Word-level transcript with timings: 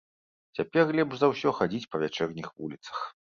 Цяпер 0.59 0.93
лепш 0.99 1.13
за 1.19 1.27
ўсё 1.33 1.53
хадзіць 1.59 1.89
па 1.93 2.01
вячэрніх 2.05 2.51
вуліцах. 2.57 2.97